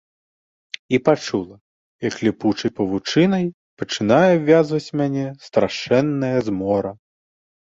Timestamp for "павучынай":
2.79-3.45